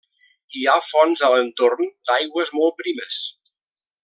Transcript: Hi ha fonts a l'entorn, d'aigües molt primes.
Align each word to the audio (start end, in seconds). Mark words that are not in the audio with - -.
Hi 0.59 0.63
ha 0.71 0.77
fonts 0.85 1.21
a 1.27 1.29
l'entorn, 1.33 1.93
d'aigües 2.11 2.53
molt 2.61 2.79
primes. 2.83 3.21